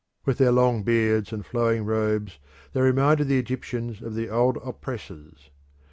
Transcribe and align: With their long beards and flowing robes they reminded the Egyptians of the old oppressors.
With 0.25 0.39
their 0.39 0.51
long 0.51 0.81
beards 0.81 1.31
and 1.31 1.45
flowing 1.45 1.85
robes 1.85 2.39
they 2.73 2.81
reminded 2.81 3.27
the 3.27 3.37
Egyptians 3.37 4.01
of 4.01 4.15
the 4.15 4.29
old 4.31 4.57
oppressors. 4.65 5.51